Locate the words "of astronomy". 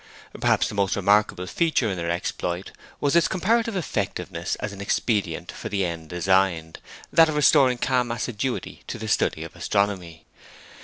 9.43-10.25